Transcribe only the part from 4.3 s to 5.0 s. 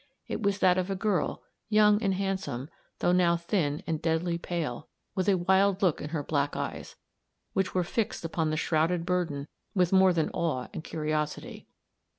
pale,